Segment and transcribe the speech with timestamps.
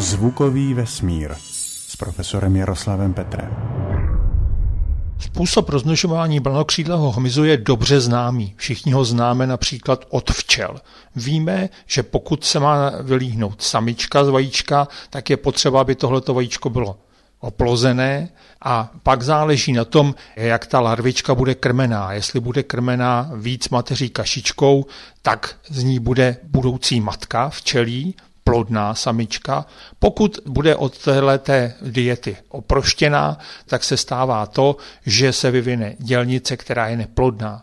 [0.00, 1.34] Zvukový vesmír
[1.86, 3.50] s profesorem Jaroslavem Petrem.
[5.18, 8.54] Způsob rozmnožování blanokřídlého hmyzu je dobře známý.
[8.56, 10.80] Všichni ho známe například od včel.
[11.16, 16.70] Víme, že pokud se má vylíhnout samička z vajíčka, tak je potřeba, aby tohleto vajíčko
[16.70, 16.98] bylo
[17.40, 18.28] oplozené
[18.64, 22.12] a pak záleží na tom, jak ta larvička bude krmená.
[22.12, 24.86] Jestli bude krmená víc mateří kašičkou,
[25.22, 28.14] tak z ní bude budoucí matka včelí,
[28.50, 29.66] plodná samička.
[29.98, 36.88] Pokud bude od této diety oproštěná, tak se stává to, že se vyvine dělnice, která
[36.88, 37.62] je neplodná.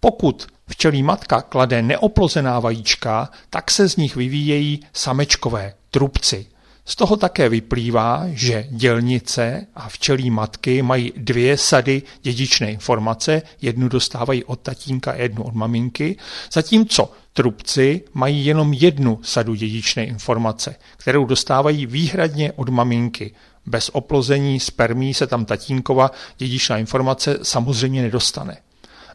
[0.00, 6.46] Pokud včelí matka klade neoplozená vajíčka, tak se z nich vyvíjejí samečkové trubci.
[6.88, 13.88] Z toho také vyplývá, že dělnice a včelí matky mají dvě sady dědičné informace, jednu
[13.88, 16.16] dostávají od tatínka a jednu od maminky,
[16.52, 23.34] zatímco trubci mají jenom jednu sadu dědičné informace, kterou dostávají výhradně od maminky.
[23.66, 28.56] Bez oplození spermí se tam tatínkova dědičná informace samozřejmě nedostane.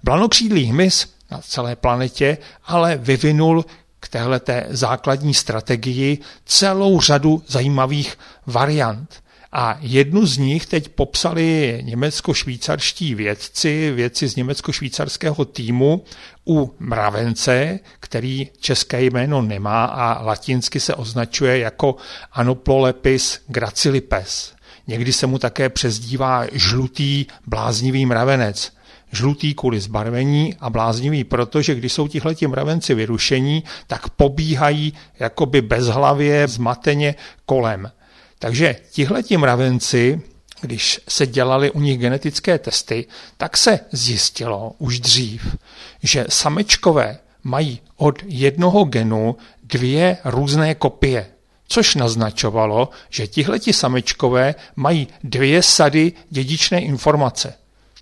[0.03, 3.65] Blanokřídlý hmyz na celé planetě ale vyvinul
[4.01, 9.23] k téhleté základní strategii celou řadu zajímavých variant.
[9.53, 16.03] A jednu z nich teď popsali německo-švýcarští vědci, vědci z německo-švýcarského týmu
[16.47, 21.95] u mravence, který české jméno nemá a latinsky se označuje jako
[22.31, 24.53] Anoplolepis gracilipes.
[24.87, 28.71] Někdy se mu také přezdívá žlutý bláznivý mravenec
[29.11, 36.47] žlutý kvůli zbarvení a bláznivý, protože když jsou tihleti mravenci vyrušení, tak pobíhají jakoby bezhlavě,
[36.47, 37.91] zmateně kolem.
[38.39, 40.21] Takže tihleti mravenci,
[40.61, 43.05] když se dělali u nich genetické testy,
[43.37, 45.55] tak se zjistilo už dřív,
[46.03, 51.25] že samečkové mají od jednoho genu dvě různé kopie
[51.71, 57.53] což naznačovalo, že tihleti samečkové mají dvě sady dědičné informace.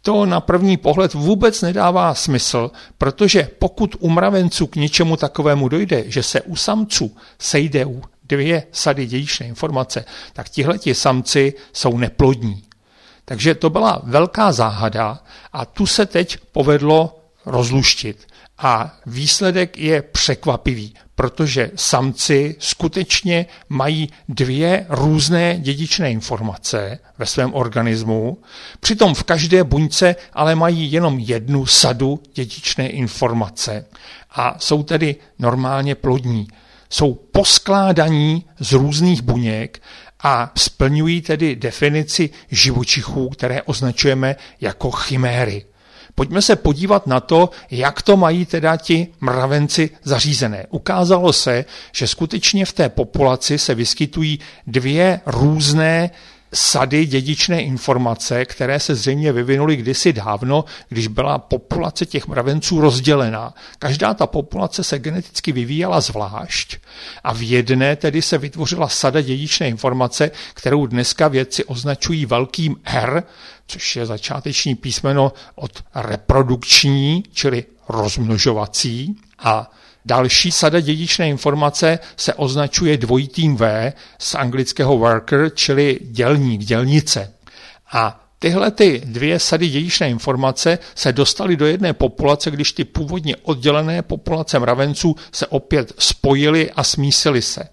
[0.02, 6.04] To na první pohled vůbec nedává smysl, protože pokud u mravenců k něčemu takovému dojde,
[6.08, 12.64] že se u samců sejdou dvě sady dědičné informace, tak tihleti samci jsou neplodní.
[13.26, 15.20] Takže to byla velká záhada
[15.54, 18.28] a tu se teď povedlo rozluštit.
[18.62, 28.38] A výsledek je překvapivý, protože samci skutečně mají dvě různé dědičné informace ve svém organismu,
[28.80, 33.86] přitom v každé buňce ale mají jenom jednu sadu dědičné informace
[34.32, 36.48] a jsou tedy normálně plodní.
[36.90, 39.82] Jsou poskládaní z různých buněk
[40.24, 45.66] a splňují tedy definici živočichů, které označujeme jako chiméry.
[46.20, 50.66] Pojďme se podívat na to, jak to mají teda ti mravenci zařízené.
[50.70, 56.10] Ukázalo se, že skutečně v té populaci se vyskytují dvě různé
[56.54, 63.54] sady dědičné informace, které se zřejmě vyvinuly kdysi dávno, když byla populace těch mravenců rozdělená.
[63.80, 66.78] Každá ta populace se geneticky vyvíjela zvlášť
[67.24, 73.24] a v jedné tedy se vytvořila sada dědičné informace, kterou dneska vědci označují velkým R,
[73.68, 79.16] což je začáteční písmeno od reprodukční, čili rozmnožovací.
[79.40, 79.72] A
[80.06, 87.34] další sada dědičné informace se označuje dvojitým V z anglického worker, čili dělník, dělnice.
[87.92, 93.36] A Tyhle ty dvě sady dědičné informace se dostaly do jedné populace, když ty původně
[93.36, 97.70] oddělené populace mravenců se opět spojily a smísily se.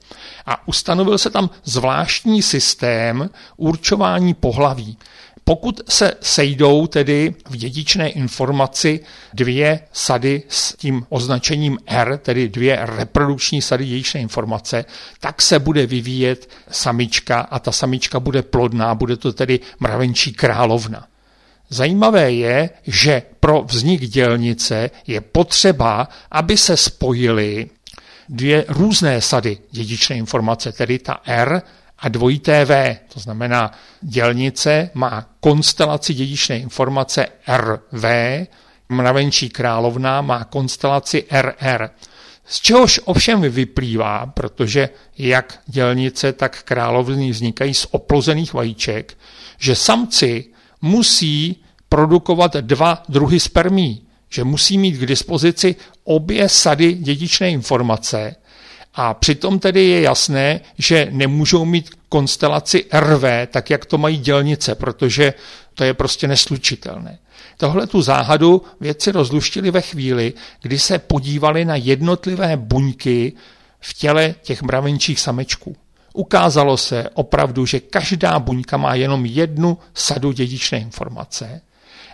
[0.47, 4.99] A ustanovil se tam zvláštní systém určování pohlaví.
[5.49, 9.01] Pokud se sejdou tedy v dědičné informaci
[9.35, 14.85] dvě sady s tím označením R, tedy dvě reprodukční sady dědičné informace,
[15.21, 21.07] tak se bude vyvíjet samička a ta samička bude plodná, bude to tedy mravenčí královna.
[21.69, 27.71] Zajímavé je, že pro vznik dělnice je potřeba, aby se spojily
[28.29, 31.63] dvě různé sady dědičné informace, tedy ta R
[31.99, 37.27] a dvojité V, to znamená dělnice má konstelaci dědičné informace
[37.57, 38.05] RV,
[38.89, 41.89] mravenčí královna má konstelaci RR.
[42.47, 44.89] Z čehož ovšem vyplývá, protože
[45.19, 49.19] jak dělnice, tak královny vznikají z oplozených vajíček,
[49.59, 50.45] že samci
[50.83, 51.57] musí
[51.89, 58.37] produkovat dva druhy spermí, že musí mít k dispozici obě sady dědičné informace
[58.97, 64.75] a přitom tedy je jasné, že nemůžou mít konstelaci RV, tak jak to mají dělnice,
[64.75, 65.35] protože
[65.75, 67.19] to je prostě neslučitelné.
[67.57, 70.33] Tohle tu záhadu vědci rozluštili ve chvíli,
[70.63, 73.33] kdy se podívali na jednotlivé buňky
[73.81, 75.77] v těle těch mravenčích samečků.
[76.15, 81.61] ukázalo se opravdu, že každá buňka má jenom jednu sadu dědičné informace,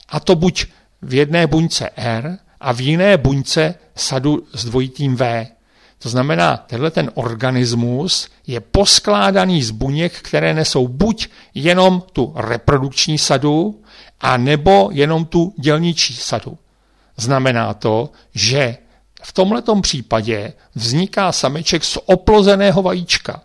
[0.08, 0.67] a to buď
[1.02, 5.46] v jedné buňce R a v jiné buňce sadu s dvojitým V.
[6.02, 13.19] To znamená, tenhle ten organismus je poskládaný z buněk, které nesou buď jenom tu reprodukční
[13.19, 13.82] sadu,
[14.20, 16.58] a nebo jenom tu dělničí sadu.
[17.16, 18.76] Znamená to, že
[19.22, 23.43] v tomto případě vzniká sameček z oplozeného vajíčka.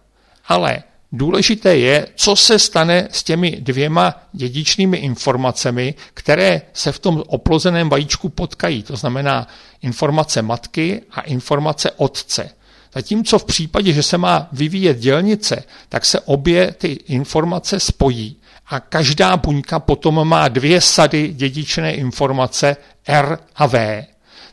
[0.47, 7.23] Ale důležité je, co se stane s těmi dvěma dědičnými informacemi, které se v tom
[7.27, 8.83] oplozeném vajíčku potkají.
[8.83, 9.47] To znamená
[9.81, 12.49] informace matky a informace otce.
[12.93, 18.37] Zatímco v případě, že se má vyvíjet dělnice, tak se obě ty informace spojí
[18.67, 22.77] a každá buňka potom má dvě sady dědičné informace
[23.07, 24.05] R a V.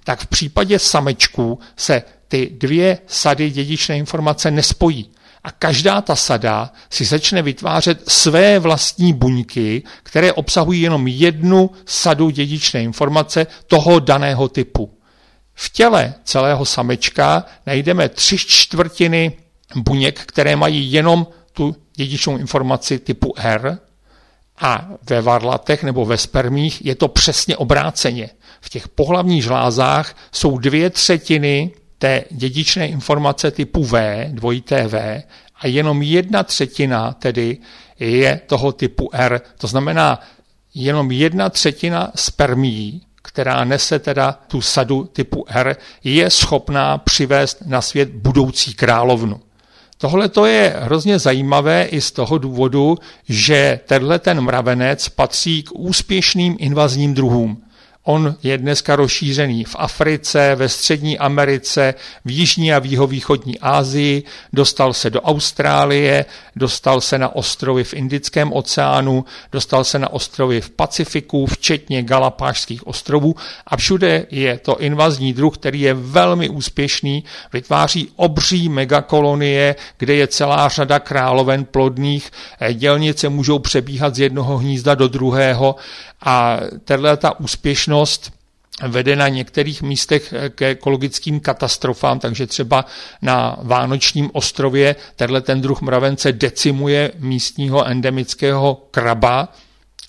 [0.05, 5.11] Tak v případě samečků se ty dvě sady dědičné informace nespojí.
[5.45, 12.31] A každá ta sada si začne vytvářet své vlastní buňky, které obsahují jenom jednu sadu
[12.31, 14.99] dědičné informace toho daného typu.
[15.55, 19.33] V těle celého samečka najdeme tři čtvrtiny
[19.77, 23.79] buněk, které mají jenom tu dědičnou informaci typu R
[24.59, 28.31] a ve varlatech nebo ve spermích je to přesně obráceně.
[28.61, 31.71] V těch pohlavních žlázách jsou dvě třetiny
[32.05, 35.23] té dědičné informace typu V, dvojité V,
[35.61, 37.59] a jenom jedna třetina tedy
[38.01, 39.41] je toho typu R.
[39.59, 40.21] To znamená,
[40.75, 47.81] jenom jedna třetina spermií která nese teda tu sadu typu R, je schopná přivést na
[47.81, 49.41] svět budoucí královnu.
[49.99, 52.99] Tohle to je hrozně zajímavé i z toho důvodu,
[53.29, 57.64] že tenhle ten mravenec patří k úspěšným invazním druhům.
[58.07, 64.23] On je dneska rozšířený v Africe, ve střední Americe, v jižní a v jihovýchodní Asii,
[64.53, 66.25] dostal se do Austrálie,
[66.57, 72.87] dostal se na ostrovy v Indickém oceánu, dostal se na ostrovy v Pacifiku, včetně Galapášských
[72.87, 73.35] ostrovů
[73.67, 80.27] a všude je to invazní druh, který je velmi úspěšný, vytváří obří megakolonie, kde je
[80.27, 82.31] celá řada královen plodných,
[82.73, 85.77] dělnice můžou přebíhat z jednoho hnízda do druhého
[86.25, 87.94] a tato ta úspěšnost
[88.89, 92.85] vede na některých místech k ekologickým katastrofám, takže třeba
[93.23, 99.49] na Vánočním ostrově tenhle ten druh mravence decimuje místního endemického kraba,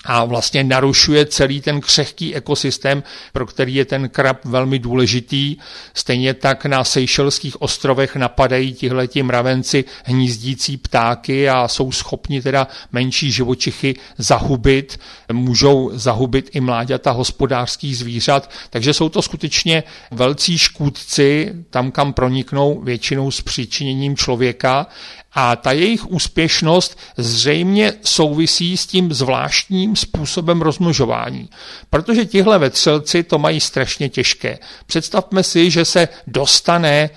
[0.05, 3.03] a vlastně narušuje celý ten křehký ekosystém,
[3.33, 5.57] pro který je ten krab velmi důležitý.
[5.93, 13.31] Stejně tak na Seychelských ostrovech napadají tihleti mravenci hnízdící ptáky a jsou schopni teda menší
[13.31, 14.99] živočichy zahubit,
[15.31, 22.81] můžou zahubit i mláďata hospodářských zvířat, takže jsou to skutečně velcí škůdci, tam kam proniknou
[22.81, 24.87] většinou s příčiněním člověka.
[25.37, 31.49] A ta jejich úspěšnost zřejmě souvisí s tím zvláštním způsobem rozmnožování.
[31.89, 34.59] Protože tihle vetřelci to mají strašně těžké.
[34.85, 37.09] Představme si, že se dostane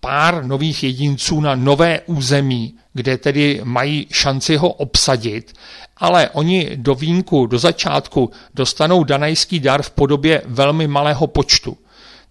[0.00, 5.52] pár nových jedinců na nové území, kde tedy mají šanci ho obsadit,
[5.96, 11.76] ale oni do vínku, do začátku dostanou danajský dar v podobě velmi malého počtu.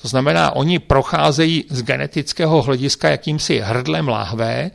[0.02, 4.72] To znamená, oni procházejí z genetického hlediska jakýmsi hrdlem láhve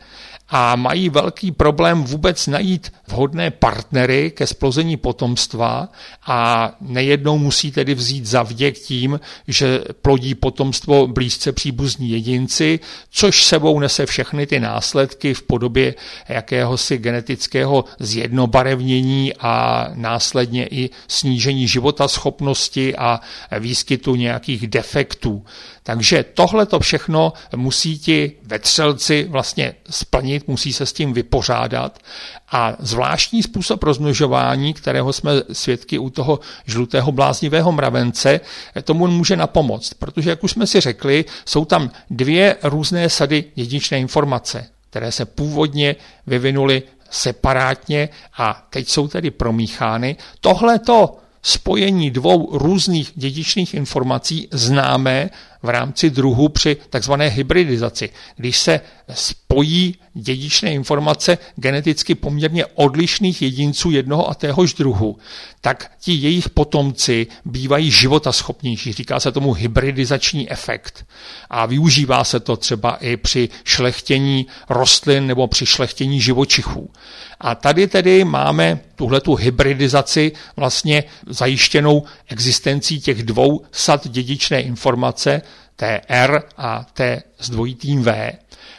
[0.56, 5.88] a mají velký problém vůbec najít vhodné partnery ke splození potomstva
[6.26, 12.80] a nejednou musí tedy vzít za vděk tím, že plodí potomstvo blízce příbuzní jedinci,
[13.10, 15.94] což sebou nese všechny ty následky v podobě
[16.28, 23.20] jakéhosi genetického zjednobarevnění a následně i snížení životaschopnosti a
[23.58, 25.44] výskytu nějakých defektů.
[25.86, 31.98] Takže tohle to všechno musí ti vetřelci vlastně splnit, musí se s tím vypořádat
[32.52, 38.40] a zvláštní způsob rozmnožování, kterého jsme svědky u toho žlutého bláznivého mravence,
[38.82, 43.98] tomu může napomoct, protože, jak už jsme si řekli, jsou tam dvě různé sady dědičné
[43.98, 45.96] informace, které se původně
[46.26, 48.08] vyvinuly separátně
[48.38, 50.16] a teď jsou tedy promíchány.
[50.40, 55.30] Tohle to spojení dvou různých dědičných informací známe
[55.64, 58.80] v rámci druhu při takzvané hybridizaci, když se
[59.14, 65.18] spojí dědičné informace geneticky poměrně odlišných jedinců jednoho a téhož druhu,
[65.60, 68.92] tak ti jejich potomci bývají životaschopnější.
[68.92, 71.06] Říká se tomu hybridizační efekt.
[71.50, 76.90] A využívá se to třeba i při šlechtění rostlin nebo při šlechtění živočichů.
[77.40, 85.42] A tady tedy máme tuhletu hybridizaci vlastně zajištěnou existencí těch dvou sad dědičné informace,
[85.76, 88.32] té R a té s dvojitým V.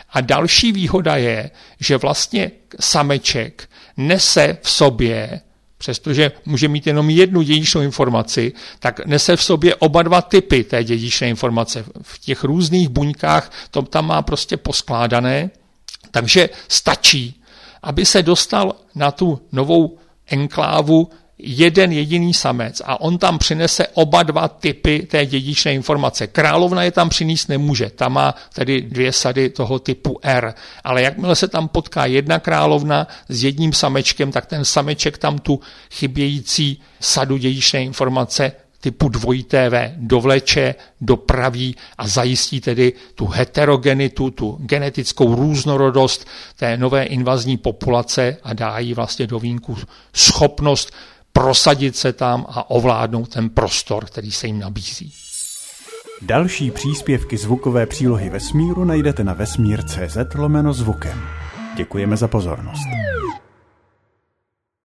[0.10, 5.42] A další výhoda je, že vlastně sameček nese v sobě
[5.78, 10.84] přestože může mít jenom jednu dědičnou informaci, tak nese v sobě oba dva typy té
[10.84, 11.86] dědičné informace.
[12.02, 15.50] V těch různých buňkách to tam má prostě poskládané,
[16.12, 17.42] takže stačí,
[17.84, 24.24] aby se dostal na tu novou enklávu jeden jediný samec a on tam přinese oba
[24.24, 26.28] dva typy té dědičné informace.
[26.28, 31.36] Královna je tam přinést nemůže, ta má tedy dvě sady toho typu R, ale jakmile
[31.36, 35.60] se tam potká jedna královna s jedním samečkem, tak ten sameček tam tu
[35.92, 38.52] chybějící sadu dědičné informace
[38.86, 47.04] typu dvojité V dovleče, dopraví a zajistí tedy tu heterogenitu, tu genetickou různorodost té nové
[47.04, 49.78] invazní populace a dá jí vlastně do vínku
[50.14, 50.92] schopnost
[51.36, 55.14] prosadit se tam a ovládnout ten prostor, který se jim nabízí.
[56.22, 61.22] Další příspěvky zvukové přílohy vesmíru najdete na vesmír.cz lomeno zvukem.
[61.78, 62.88] Děkujeme za pozornost.